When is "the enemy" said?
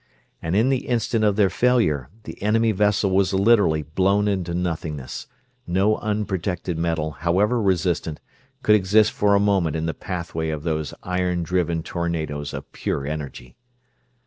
2.23-2.71